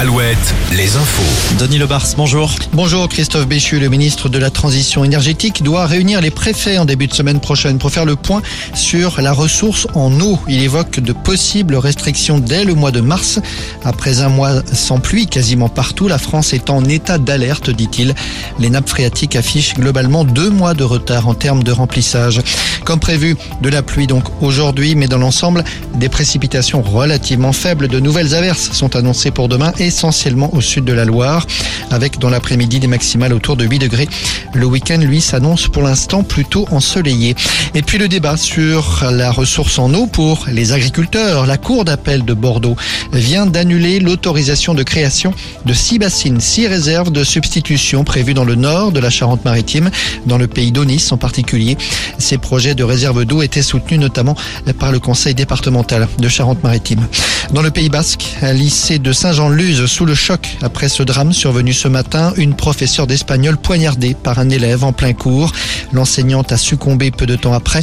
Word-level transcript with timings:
Alouette, 0.00 0.54
les 0.76 0.94
infos. 0.94 1.56
Denis 1.58 1.78
Lebars, 1.78 2.06
bonjour. 2.16 2.54
Bonjour 2.72 3.08
Christophe 3.08 3.48
Béchu, 3.48 3.80
le 3.80 3.88
ministre 3.88 4.28
de 4.28 4.38
la 4.38 4.48
Transition 4.48 5.02
énergétique 5.02 5.64
doit 5.64 5.86
réunir 5.86 6.20
les 6.20 6.30
préfets 6.30 6.78
en 6.78 6.84
début 6.84 7.08
de 7.08 7.14
semaine 7.14 7.40
prochaine 7.40 7.78
pour 7.78 7.90
faire 7.90 8.04
le 8.04 8.14
point 8.14 8.40
sur 8.74 9.20
la 9.20 9.32
ressource 9.32 9.88
en 9.94 10.20
eau. 10.20 10.38
Il 10.46 10.62
évoque 10.62 11.00
de 11.00 11.12
possibles 11.12 11.74
restrictions 11.74 12.38
dès 12.38 12.62
le 12.62 12.74
mois 12.74 12.92
de 12.92 13.00
mars. 13.00 13.40
Après 13.84 14.20
un 14.20 14.28
mois 14.28 14.62
sans 14.72 15.00
pluie 15.00 15.26
quasiment 15.26 15.68
partout, 15.68 16.06
la 16.06 16.18
France 16.18 16.52
est 16.52 16.70
en 16.70 16.84
état 16.84 17.18
d'alerte, 17.18 17.68
dit-il. 17.68 18.14
Les 18.60 18.70
nappes 18.70 18.88
phréatiques 18.88 19.34
affichent 19.34 19.74
globalement 19.74 20.22
deux 20.22 20.50
mois 20.50 20.74
de 20.74 20.84
retard 20.84 21.26
en 21.26 21.34
termes 21.34 21.64
de 21.64 21.72
remplissage. 21.72 22.40
Comme 22.84 23.00
prévu, 23.00 23.36
de 23.62 23.68
la 23.68 23.82
pluie 23.82 24.06
donc 24.06 24.26
aujourd'hui, 24.42 24.94
mais 24.94 25.08
dans 25.08 25.18
l'ensemble, 25.18 25.64
des 25.96 26.08
précipitations 26.08 26.82
relativement 26.82 27.52
faibles. 27.52 27.88
De 27.88 27.98
nouvelles 27.98 28.36
averses 28.36 28.70
sont 28.70 28.94
annoncées 28.94 29.32
pour 29.32 29.48
demain 29.48 29.72
et 29.80 29.87
essentiellement 29.88 30.54
au 30.54 30.60
sud 30.60 30.84
de 30.84 30.92
la 30.92 31.04
Loire, 31.04 31.46
avec 31.90 32.18
dans 32.18 32.30
l'après-midi 32.30 32.78
des 32.78 32.86
maximales 32.86 33.32
autour 33.32 33.56
de 33.56 33.64
8 33.64 33.78
degrés. 33.80 34.08
Le 34.54 34.66
week-end, 34.66 34.98
lui, 34.98 35.20
s'annonce 35.20 35.68
pour 35.68 35.82
l'instant 35.82 36.22
plutôt 36.22 36.66
ensoleillé. 36.70 37.34
Et 37.74 37.82
puis 37.82 37.98
le 37.98 38.08
débat 38.08 38.36
sur 38.36 39.04
la 39.10 39.30
ressource 39.30 39.78
en 39.78 39.92
eau 39.94 40.06
pour 40.06 40.46
les 40.50 40.72
agriculteurs. 40.72 41.46
La 41.46 41.58
Cour 41.58 41.84
d'appel 41.84 42.24
de 42.24 42.34
Bordeaux 42.34 42.76
vient 43.12 43.46
d'annuler 43.46 44.00
l'autorisation 44.00 44.74
de 44.74 44.82
création 44.82 45.32
de 45.64 45.72
six 45.72 45.98
bassines, 45.98 46.40
six 46.40 46.66
réserves 46.66 47.10
de 47.10 47.24
substitution 47.24 48.04
prévues 48.04 48.34
dans 48.34 48.44
le 48.44 48.54
nord 48.54 48.92
de 48.92 49.00
la 49.00 49.10
Charente-Maritime, 49.10 49.90
dans 50.26 50.38
le 50.38 50.46
pays 50.46 50.72
d'Onis 50.72 51.08
en 51.10 51.16
particulier. 51.16 51.76
Ces 52.18 52.38
projets 52.38 52.74
de 52.74 52.84
réserve 52.84 53.24
d'eau 53.24 53.42
étaient 53.42 53.62
soutenus 53.62 54.00
notamment 54.00 54.36
par 54.78 54.92
le 54.92 54.98
conseil 54.98 55.34
départemental 55.34 56.08
de 56.18 56.28
Charente-Maritime. 56.28 57.06
Dans 57.52 57.62
le 57.62 57.70
Pays 57.70 57.88
Basque, 57.88 58.36
un 58.42 58.52
lycée 58.52 58.98
de 58.98 59.12
Saint-Jean-Luz 59.12 59.77
sous 59.86 60.04
le 60.04 60.14
choc 60.14 60.56
après 60.62 60.88
ce 60.88 61.02
drame 61.02 61.32
survenu 61.32 61.72
ce 61.72 61.88
matin. 61.88 62.32
Une 62.36 62.54
professeure 62.54 63.06
d'espagnol 63.06 63.56
poignardée 63.56 64.14
par 64.14 64.38
un 64.38 64.50
élève 64.50 64.84
en 64.84 64.92
plein 64.92 65.12
cours. 65.12 65.52
L'enseignante 65.92 66.52
a 66.52 66.56
succombé 66.56 67.10
peu 67.10 67.26
de 67.26 67.36
temps 67.36 67.52
après. 67.52 67.82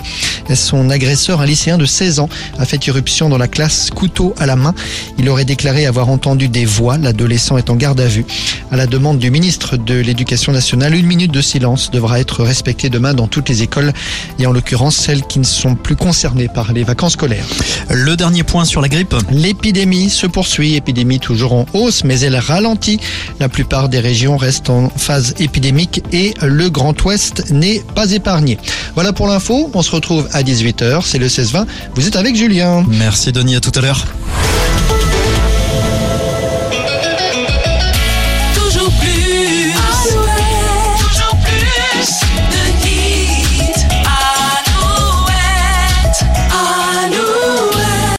Son 0.53 0.89
agresseur, 0.89 1.41
un 1.41 1.45
lycéen 1.45 1.77
de 1.77 1.85
16 1.85 2.19
ans, 2.19 2.29
a 2.59 2.65
fait 2.65 2.85
irruption 2.87 3.29
dans 3.29 3.37
la 3.37 3.47
classe 3.47 3.89
couteau 3.89 4.33
à 4.37 4.45
la 4.45 4.55
main. 4.55 4.73
Il 5.17 5.29
aurait 5.29 5.45
déclaré 5.45 5.85
avoir 5.85 6.09
entendu 6.09 6.47
des 6.47 6.65
voix. 6.65 6.97
L'adolescent 6.97 7.57
est 7.57 7.69
en 7.69 7.75
garde 7.75 7.99
à 7.99 8.07
vue. 8.07 8.25
À 8.71 8.77
la 8.77 8.87
demande 8.87 9.19
du 9.19 9.31
ministre 9.31 9.77
de 9.77 9.95
l'Éducation 9.95 10.51
nationale, 10.51 10.95
une 10.95 11.05
minute 11.05 11.31
de 11.31 11.41
silence 11.41 11.91
devra 11.91 12.19
être 12.19 12.43
respectée 12.43 12.89
demain 12.89 13.13
dans 13.13 13.27
toutes 13.27 13.49
les 13.49 13.63
écoles 13.63 13.93
et 14.39 14.45
en 14.45 14.51
l'occurrence 14.51 14.95
celles 14.95 15.23
qui 15.23 15.39
ne 15.39 15.45
sont 15.45 15.75
plus 15.75 15.95
concernées 15.95 16.47
par 16.47 16.73
les 16.73 16.83
vacances 16.83 17.13
scolaires. 17.13 17.45
Le 17.89 18.15
dernier 18.15 18.43
point 18.43 18.65
sur 18.65 18.81
la 18.81 18.89
grippe. 18.89 19.15
L'épidémie 19.31 20.09
se 20.09 20.27
poursuit, 20.27 20.75
épidémie 20.75 21.19
toujours 21.19 21.53
en 21.53 21.65
haut 21.73 21.84
mais 22.03 22.19
elle 22.21 22.35
ralentit. 22.35 22.99
La 23.39 23.49
plupart 23.49 23.89
des 23.89 23.99
régions 23.99 24.37
restent 24.37 24.69
en 24.69 24.89
phase 24.89 25.35
épidémique 25.39 26.03
et 26.11 26.33
le 26.41 26.69
Grand 26.69 26.99
Ouest 27.03 27.51
n'est 27.51 27.81
pas 27.93 28.11
épargné. 28.11 28.57
Voilà 28.95 29.13
pour 29.13 29.27
l'info. 29.27 29.69
On 29.73 29.81
se 29.81 29.91
retrouve 29.91 30.27
à 30.33 30.43
18h. 30.43 31.01
C'est 31.05 31.17
le 31.17 31.27
16-20. 31.27 31.65
Vous 31.95 32.07
êtes 32.07 32.15
avec 32.15 32.35
Julien. 32.35 32.83
Merci 32.87 33.31
Denis. 33.31 33.55
À 33.55 33.59
tout 33.59 33.71
à 33.75 33.81
l'heure. 33.81 34.05